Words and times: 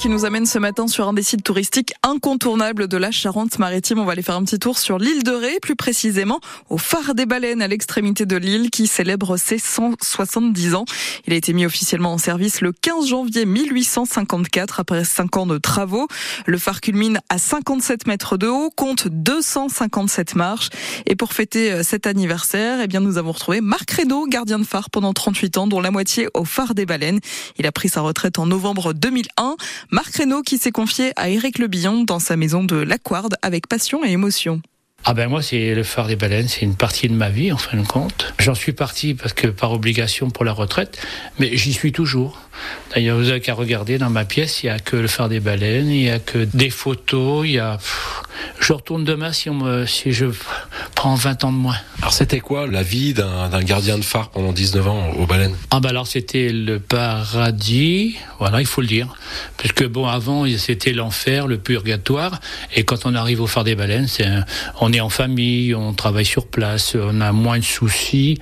qui 0.00 0.08
nous 0.08 0.24
amène 0.24 0.46
ce 0.46 0.58
matin 0.58 0.88
sur 0.88 1.06
un 1.08 1.12
des 1.12 1.22
sites 1.22 1.44
touristiques 1.44 1.92
incontournables 2.02 2.88
de 2.88 2.96
la 2.96 3.10
Charente-Maritime. 3.10 3.98
On 3.98 4.06
va 4.06 4.12
aller 4.12 4.22
faire 4.22 4.36
un 4.36 4.44
petit 4.44 4.58
tour 4.58 4.78
sur 4.78 4.98
l'île 4.98 5.24
de 5.24 5.32
Ré, 5.32 5.58
plus 5.60 5.76
précisément 5.76 6.40
au 6.70 6.78
phare 6.78 7.14
des 7.14 7.26
baleines 7.26 7.60
à 7.60 7.68
l'extrémité 7.68 8.24
de 8.24 8.36
l'île 8.36 8.70
qui 8.70 8.86
célèbre 8.86 9.36
ses 9.36 9.58
170 9.58 10.74
ans. 10.74 10.86
Il 11.26 11.34
a 11.34 11.36
été 11.36 11.52
mis 11.52 11.66
officiellement 11.66 12.14
en 12.14 12.18
service 12.18 12.62
le 12.62 12.72
15 12.72 13.08
janvier 13.08 13.44
1854 13.44 14.80
après 14.80 15.04
5 15.04 15.36
ans 15.36 15.46
de 15.46 15.58
travaux. 15.58 16.08
Le 16.46 16.56
phare 16.56 16.80
culmine 16.80 17.20
à 17.28 17.36
57 17.36 18.06
mètres 18.06 18.38
de 18.38 18.46
haut, 18.46 18.70
compte 18.70 19.06
257 19.06 20.34
marches. 20.34 20.70
Et 21.04 21.14
pour 21.14 21.34
fêter 21.34 21.72
euh, 21.72 21.82
cet 21.82 22.06
anniversaire, 22.06 22.80
eh 22.80 22.86
bien, 22.86 23.00
nous 23.00 23.18
avons 23.18 23.32
retrouvé 23.32 23.60
Marc 23.60 23.90
Reynaud, 23.90 24.26
gardien 24.28 24.58
de 24.58 24.64
phare 24.64 24.88
pendant 24.88 25.12
38 25.12 25.58
ans, 25.58 25.66
dont 25.66 25.80
la 25.80 25.90
moitié 25.90 26.28
au 26.32 26.46
phare 26.46 26.74
des 26.74 26.86
baleines. 26.86 27.20
Il 27.58 27.66
a 27.66 27.72
pris 27.72 27.90
sa 27.90 28.00
retraite 28.00 28.38
en 28.38 28.46
novembre 28.46 28.94
2001. 28.94 29.56
Marc 29.92 30.18
Reynaud 30.18 30.42
qui 30.42 30.56
s'est 30.58 30.70
confié 30.70 31.12
à 31.16 31.30
Éric 31.30 31.58
Le 31.58 31.66
Billon 31.66 32.04
dans 32.04 32.20
sa 32.20 32.36
maison 32.36 32.62
de 32.62 32.76
Laquarde 32.76 33.34
avec 33.42 33.66
passion 33.66 34.04
et 34.04 34.10
émotion. 34.10 34.62
Ah 35.04 35.14
ben 35.14 35.28
moi 35.28 35.42
c'est 35.42 35.74
le 35.74 35.82
phare 35.82 36.06
des 36.06 36.14
baleines, 36.14 36.46
c'est 36.46 36.60
une 36.60 36.76
partie 36.76 37.08
de 37.08 37.14
ma 37.14 37.30
vie 37.30 37.50
en 37.50 37.56
fin 37.56 37.76
de 37.76 37.86
compte. 37.86 38.32
J'en 38.38 38.54
suis 38.54 38.72
parti 38.72 39.14
parce 39.14 39.32
que 39.32 39.48
par 39.48 39.72
obligation 39.72 40.30
pour 40.30 40.44
la 40.44 40.52
retraite, 40.52 41.04
mais 41.38 41.56
j'y 41.56 41.72
suis 41.72 41.90
toujours. 41.90 42.38
D'ailleurs 42.94 43.16
vous 43.16 43.30
avez 43.30 43.40
qu'à 43.40 43.54
regarder 43.54 43.98
dans 43.98 44.10
ma 44.10 44.24
pièce, 44.24 44.62
il 44.62 44.66
y 44.66 44.68
a 44.68 44.78
que 44.78 44.96
le 44.96 45.08
phare 45.08 45.28
des 45.28 45.40
baleines, 45.40 45.88
il 45.88 46.02
y 46.02 46.10
a 46.10 46.18
que 46.18 46.44
des 46.44 46.70
photos, 46.70 47.46
il 47.46 47.52
y 47.52 47.58
a. 47.58 47.78
Je 48.70 48.74
retourne 48.74 49.02
demain 49.02 49.32
si 49.32 49.50
on 49.50 49.54
me, 49.54 49.84
si 49.84 50.12
je 50.12 50.26
prends 50.94 51.16
20 51.16 51.42
ans 51.42 51.50
de 51.50 51.56
moins. 51.56 51.74
Alors 52.02 52.12
c'était 52.12 52.38
quoi 52.38 52.68
la 52.68 52.84
vie 52.84 53.14
d'un 53.14 53.62
gardien 53.64 53.98
de 53.98 54.04
phare 54.04 54.30
pendant 54.30 54.52
19 54.52 54.86
ans 54.86 55.10
aux 55.18 55.26
baleines 55.26 55.56
Ah 55.72 55.80
ben 55.80 55.88
alors 55.88 56.06
c'était 56.06 56.50
le 56.52 56.78
paradis, 56.78 58.14
voilà 58.38 58.60
il 58.60 58.66
faut 58.68 58.80
le 58.80 58.86
dire, 58.86 59.12
puisque 59.56 59.84
bon 59.88 60.06
avant 60.06 60.46
c'était 60.56 60.92
l'enfer, 60.92 61.48
le 61.48 61.58
purgatoire, 61.58 62.38
et 62.76 62.84
quand 62.84 63.06
on 63.06 63.16
arrive 63.16 63.40
au 63.40 63.48
phare 63.48 63.64
des 63.64 63.74
baleines, 63.74 64.06
on 64.80 64.92
est 64.92 65.00
en 65.00 65.08
famille, 65.08 65.74
on 65.74 65.92
travaille 65.92 66.24
sur 66.24 66.46
place, 66.46 66.94
on 66.94 67.20
a 67.20 67.32
moins 67.32 67.58
de 67.58 67.64
soucis 67.64 68.38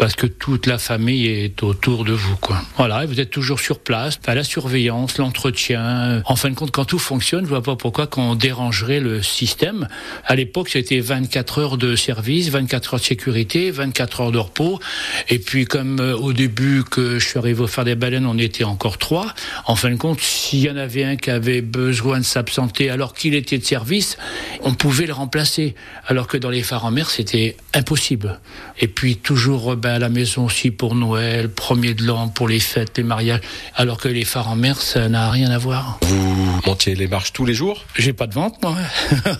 parce 0.00 0.16
que 0.16 0.26
toute 0.26 0.66
la 0.66 0.78
famille 0.78 1.26
est 1.26 1.62
autour 1.62 2.06
de 2.06 2.14
vous. 2.14 2.34
Quoi. 2.36 2.62
Voilà, 2.78 3.04
vous 3.04 3.20
êtes 3.20 3.28
toujours 3.28 3.60
sur 3.60 3.80
place, 3.80 4.18
à 4.26 4.34
la 4.34 4.44
surveillance, 4.44 5.18
l'entretien. 5.18 6.22
En 6.24 6.36
fin 6.36 6.48
de 6.48 6.54
compte, 6.54 6.70
quand 6.70 6.86
tout 6.86 6.98
fonctionne, 6.98 7.44
je 7.44 7.50
vois 7.50 7.62
pas 7.62 7.76
pourquoi 7.76 8.06
qu'on 8.06 8.34
dérangerait 8.34 9.00
le 9.00 9.22
système. 9.22 9.88
À 10.24 10.36
l'époque, 10.36 10.70
c'était 10.70 11.00
24 11.00 11.58
heures 11.58 11.76
de 11.76 11.96
service, 11.96 12.48
24 12.48 12.94
heures 12.94 13.00
de 13.00 13.04
sécurité, 13.04 13.70
24 13.70 14.22
heures 14.22 14.32
de 14.32 14.38
repos. 14.38 14.80
Et 15.28 15.38
puis, 15.38 15.66
comme 15.66 16.00
euh, 16.00 16.16
au 16.16 16.32
début 16.32 16.82
que 16.82 17.18
je 17.18 17.28
suis 17.28 17.38
arrivé 17.38 17.60
au 17.60 17.66
faire 17.66 17.84
des 17.84 17.94
baleines, 17.94 18.24
on 18.24 18.38
était 18.38 18.64
encore 18.64 18.96
trois. 18.96 19.34
En 19.66 19.76
fin 19.76 19.90
de 19.90 19.96
compte, 19.96 20.22
s'il 20.22 20.60
y 20.60 20.70
en 20.70 20.78
avait 20.78 21.04
un 21.04 21.16
qui 21.16 21.30
avait 21.30 21.60
besoin 21.60 22.20
de 22.20 22.24
s'absenter 22.24 22.88
alors 22.88 23.12
qu'il 23.12 23.34
était 23.34 23.58
de 23.58 23.64
service, 23.66 24.16
on 24.62 24.72
pouvait 24.72 25.04
le 25.04 25.12
remplacer. 25.12 25.74
Alors 26.06 26.26
que 26.26 26.38
dans 26.38 26.48
les 26.48 26.62
phares 26.62 26.86
en 26.86 26.90
mer, 26.90 27.10
c'était 27.10 27.54
impossible. 27.74 28.40
Et 28.78 28.88
puis, 28.88 29.16
toujours, 29.16 29.76
ben, 29.76 29.89
à 29.94 29.98
la 29.98 30.08
maison 30.08 30.46
aussi 30.46 30.70
pour 30.70 30.94
Noël, 30.94 31.48
premier 31.48 31.94
de 31.94 32.04
l'an, 32.04 32.28
pour 32.28 32.48
les 32.48 32.60
fêtes, 32.60 32.96
les 32.96 33.02
mariages, 33.02 33.40
alors 33.74 33.98
que 33.98 34.08
les 34.08 34.24
phares 34.24 34.48
en 34.48 34.56
mer, 34.56 34.80
ça 34.80 35.08
n'a 35.08 35.30
rien 35.30 35.50
à 35.50 35.58
voir. 35.58 35.98
Vous 36.02 36.60
montiez 36.66 36.94
les 36.94 37.06
marches 37.06 37.32
tous 37.32 37.44
les 37.44 37.54
jours? 37.54 37.84
J'ai 37.96 38.12
pas 38.12 38.26
de 38.26 38.34
vente, 38.34 38.62
moi. 38.62 38.76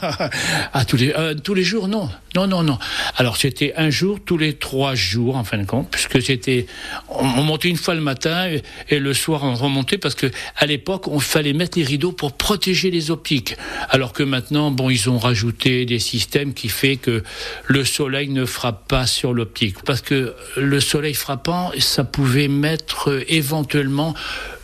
ah, 0.72 0.84
tous 0.84 0.96
les, 0.96 1.12
euh, 1.16 1.34
tous 1.34 1.54
les 1.54 1.64
jours, 1.64 1.88
non. 1.88 2.08
Non, 2.34 2.46
non, 2.46 2.62
non. 2.62 2.78
Alors, 3.16 3.36
c'était 3.36 3.72
un 3.76 3.90
jour 3.90 4.18
tous 4.24 4.38
les 4.38 4.54
trois 4.54 4.94
jours, 4.94 5.36
en 5.36 5.44
fin 5.44 5.58
de 5.58 5.64
compte, 5.64 5.88
puisque 5.90 6.22
c'était, 6.22 6.66
on, 7.08 7.24
montait 7.24 7.68
une 7.68 7.76
fois 7.76 7.94
le 7.94 8.00
matin 8.00 8.48
et, 8.48 8.62
et, 8.88 8.98
le 8.98 9.14
soir 9.14 9.42
on 9.42 9.54
remontait 9.54 9.98
parce 9.98 10.14
que 10.14 10.30
à 10.56 10.66
l'époque, 10.66 11.08
on 11.08 11.18
fallait 11.18 11.52
mettre 11.52 11.78
les 11.78 11.84
rideaux 11.84 12.12
pour 12.12 12.32
protéger 12.32 12.90
les 12.90 13.10
optiques. 13.10 13.56
Alors 13.88 14.12
que 14.12 14.22
maintenant, 14.22 14.70
bon, 14.70 14.90
ils 14.90 15.10
ont 15.10 15.18
rajouté 15.18 15.86
des 15.86 15.98
systèmes 15.98 16.54
qui 16.54 16.68
fait 16.68 16.96
que 16.96 17.22
le 17.66 17.84
soleil 17.84 18.28
ne 18.28 18.44
frappe 18.44 18.86
pas 18.88 19.06
sur 19.06 19.32
l'optique. 19.32 19.82
Parce 19.84 20.00
que 20.00 20.34
le 20.56 20.80
soleil 20.80 21.14
frappant, 21.14 21.70
ça 21.78 22.04
pouvait 22.04 22.48
mettre 22.48 23.10
euh, 23.10 23.24
éventuellement 23.28 24.14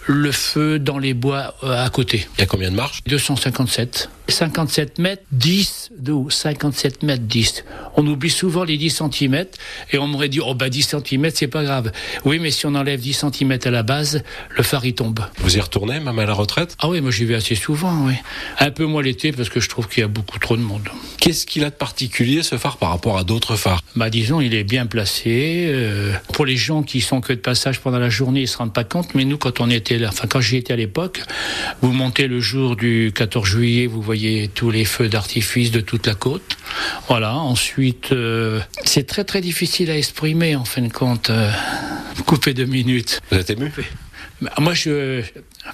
le 0.06 0.32
feu 0.32 0.78
dans 0.78 0.98
les 0.98 1.14
bois 1.14 1.54
euh, 1.62 1.84
à 1.84 1.90
côté. 1.90 2.26
Il 2.36 2.40
y 2.40 2.44
a 2.44 2.46
combien 2.46 2.70
de 2.70 2.76
marches? 2.76 3.02
257. 3.06 4.08
57 4.28 4.98
mètres 4.98 5.22
10 5.32 5.90
de 5.98 6.12
haut, 6.12 6.30
57 6.30 7.02
mètres 7.02 7.24
10. 7.24 7.64
On 7.96 8.06
oublie 8.06 8.30
souvent 8.30 8.64
les 8.64 8.76
10 8.76 9.02
cm 9.10 9.46
et 9.92 9.98
on 9.98 10.06
m'aurait 10.06 10.28
dit, 10.28 10.40
oh 10.40 10.54
bah 10.54 10.68
10 10.68 10.96
cm 10.96 11.30
c'est 11.34 11.48
pas 11.48 11.64
grave. 11.64 11.92
Oui, 12.24 12.38
mais 12.38 12.50
si 12.50 12.66
on 12.66 12.74
enlève 12.74 13.00
10 13.00 13.24
cm 13.32 13.58
à 13.64 13.70
la 13.70 13.82
base, 13.82 14.22
le 14.50 14.62
phare 14.62 14.84
il 14.84 14.94
tombe. 14.94 15.20
Vous 15.38 15.56
y 15.56 15.60
retournez 15.60 16.00
même 16.00 16.18
à 16.18 16.26
la 16.26 16.34
retraite? 16.34 16.76
Ah 16.78 16.88
oui, 16.88 17.00
moi 17.00 17.10
j'y 17.10 17.24
vais 17.24 17.34
assez 17.34 17.54
souvent, 17.54 18.06
oui. 18.06 18.14
Un 18.58 18.70
peu 18.70 18.84
moins 18.84 19.02
l'été 19.02 19.32
parce 19.32 19.48
que 19.48 19.60
je 19.60 19.68
trouve 19.68 19.88
qu'il 19.88 20.02
y 20.02 20.04
a 20.04 20.08
beaucoup 20.08 20.38
trop 20.38 20.56
de 20.56 20.62
monde. 20.62 20.88
Qu'est-ce 21.20 21.46
qu'il 21.46 21.64
a 21.64 21.70
de 21.70 21.74
particulier 21.74 22.42
ce 22.42 22.56
phare 22.58 22.76
par 22.76 22.90
rapport 22.90 23.18
à 23.18 23.24
d'autres 23.24 23.56
phares? 23.56 23.82
Bah 23.96 24.10
disons, 24.10 24.40
il 24.40 24.54
est 24.54 24.64
bien 24.64 24.86
placé. 24.86 25.66
Euh, 25.68 26.12
pour 26.32 26.44
les 26.44 26.56
gens 26.56 26.82
qui 26.82 27.00
sont 27.00 27.20
que 27.20 27.32
de 27.32 27.38
passage 27.38 27.80
pendant 27.80 27.98
la 27.98 28.10
journée, 28.10 28.42
ils 28.42 28.48
se 28.48 28.58
rendent 28.58 28.74
pas 28.74 28.84
compte, 28.84 29.14
mais 29.14 29.24
nous 29.24 29.38
quand 29.38 29.60
on 29.60 29.70
était 29.70 29.98
là, 29.98 30.08
enfin 30.10 30.26
quand 30.28 30.40
j'y 30.40 30.56
étais 30.56 30.72
à 30.72 30.76
l'époque, 30.76 31.22
vous 31.80 31.92
montez 31.92 32.26
le 32.26 32.40
jour 32.40 32.76
du 32.76 33.12
14 33.14 33.46
juillet, 33.46 33.86
vous 33.86 34.02
voyez 34.02 34.48
tous 34.48 34.70
les 34.70 34.84
feux 34.84 35.08
d'artifice 35.08 35.70
de 35.70 35.80
toute 35.80 36.06
la 36.06 36.14
côte. 36.14 36.56
Voilà. 37.08 37.34
Ensuite, 37.34 38.12
euh, 38.12 38.60
c'est 38.84 39.06
très 39.06 39.24
très 39.24 39.40
difficile 39.40 39.90
à 39.90 39.96
exprimer 39.96 40.56
en 40.56 40.64
fin 40.64 40.82
de 40.82 40.92
compte. 40.92 41.30
Euh, 41.30 41.50
couper 42.26 42.54
deux 42.54 42.64
minutes. 42.64 43.20
Vous 43.30 43.38
êtes 43.38 43.50
ému? 43.50 43.72
Moi, 44.58 44.74
je, 44.74 45.22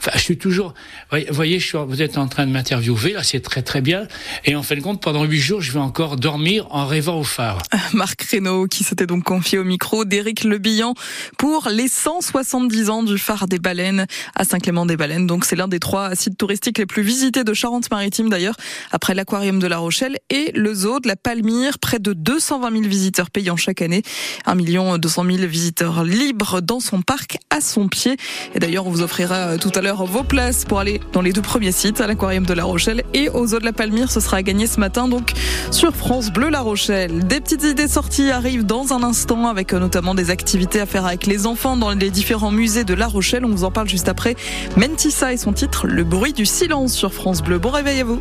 enfin, 0.03 0.17
je 0.17 0.23
suis 0.23 0.39
toujours. 0.39 0.75
Vous 1.13 1.19
voyez, 1.31 1.61
je 1.61 1.67
suis, 1.67 1.79
vous 1.87 2.03
êtes 2.03 2.19
en 2.19 2.27
train 2.27 2.47
de 2.47 2.53
m'interviewer, 2.53 3.13
là, 3.13 3.23
c'est 3.23 3.41
très 3.41 3.63
très 3.63 3.81
bien. 3.81 4.07
Et 4.45 4.57
en 4.57 4.63
fin 4.63 4.75
de 4.75 4.81
compte, 4.81 5.01
pendant 5.01 5.25
huit 5.25 5.39
jours, 5.39 5.61
je 5.61 5.73
vais 5.73 5.79
encore 5.79 6.17
dormir 6.17 6.67
en 6.71 6.87
rêvant 6.87 7.19
au 7.19 7.25
phare. 7.25 7.63
Marc 7.93 8.23
Reynaud, 8.23 8.67
qui 8.67 8.85
s'était 8.85 9.07
donc 9.07 9.25
confié 9.25 9.59
au 9.59 9.65
micro 9.65 10.05
d'Éric 10.05 10.45
Lebillan 10.45 10.95
pour 11.39 11.69
les 11.71 11.89
170 11.89 12.91
ans 12.91 13.03
du 13.03 13.19
phare 13.19 13.47
des 13.47 13.59
baleines 13.59 14.07
à 14.35 14.45
Saint-Clément-des-Baleines. 14.45 15.27
Donc, 15.27 15.45
c'est 15.45 15.57
l'un 15.57 15.69
des 15.69 15.79
trois 15.79 16.15
sites 16.15 16.37
touristiques 16.37 16.79
les 16.79 16.87
plus 16.87 17.03
visités 17.03 17.45
de 17.45 17.55
Charente-Maritime, 17.55 18.29
d'ailleurs, 18.29 18.57
après 18.91 19.15
l'aquarium 19.15 19.59
de 19.59 19.67
La 19.67 19.79
Rochelle 19.79 20.19
et 20.31 20.51
le 20.55 20.75
zoo 20.75 20.99
de 21.01 21.09
la 21.09 21.17
Palmyre. 21.17 21.79
Près 21.79 21.99
de 21.99 22.12
220 22.12 22.71
000 22.71 22.83
visiteurs 22.85 23.31
payant 23.31 23.57
chaque 23.57 23.83
année. 23.83 24.03
1 24.47 24.57
200 24.99 25.25
000 25.25 25.47
visiteurs 25.47 26.05
libres 26.05 26.61
dans 26.61 26.81
son 26.81 27.03
parc 27.03 27.39
à 27.51 27.61
son 27.61 27.89
pied. 27.89 28.17
Et 28.55 28.59
d'ailleurs, 28.59 28.87
on 28.87 28.91
vous 28.91 29.03
offrira 29.03 29.35
euh, 29.35 29.59
tout 29.59 29.71
à 29.75 29.81
l'heure 29.81 29.92
vos 29.95 30.23
places 30.23 30.65
pour 30.65 30.81
aller 30.81 31.01
dans 31.13 31.21
les 31.21 31.33
deux 31.33 31.43
premiers 31.43 31.73
sites, 31.73 32.01
à 32.01 32.07
l'aquarium 32.07 32.45
de 32.45 32.55
La 32.55 32.65
Rochelle 32.65 33.05
et 33.15 33.29
aux 33.29 33.47
zoo 33.47 33.59
de 33.59 33.65
la 33.65 33.73
Palmyre. 33.73 34.11
Ce 34.11 34.21
sera 34.21 34.39
à 34.39 34.43
gagner 34.43 34.67
ce 34.67 34.81
matin, 34.81 35.09
donc 35.09 35.33
sur 35.71 35.95
France 35.95 36.31
Bleu 36.31 36.49
La 36.49 36.61
Rochelle. 36.61 37.27
Des 37.27 37.41
petites 37.41 37.65
idées 37.65 37.89
sorties 37.89 38.31
arrivent 38.31 38.65
dans 38.65 38.93
un 38.93 39.03
instant, 39.03 39.47
avec 39.47 39.73
euh, 39.73 39.79
notamment 39.79 40.15
des 40.15 40.31
activités 40.31 40.81
à 40.81 40.87
faire 40.87 41.07
avec 41.07 41.27
les 41.27 41.47
enfants 41.47 41.77
dans 41.77 41.91
les 41.91 42.11
différents 42.11 42.51
musées 42.51 42.85
de 42.85 42.95
La 42.95 43.07
Rochelle. 43.07 43.45
On 43.45 43.51
vous 43.51 43.65
en 43.65 43.71
parle 43.71 43.89
juste 43.89 44.09
après. 44.09 44.37
Mentissa 44.77 45.33
et 45.33 45.37
son 45.37 45.53
titre, 45.53 45.87
Le 45.87 46.05
bruit 46.05 46.33
du 46.33 46.47
silence 46.47 46.93
sur 46.93 47.13
France 47.13 47.43
Bleu. 47.43 47.59
Bon 47.59 47.71
réveil 47.71 48.01
à 48.01 48.05
vous. 48.05 48.21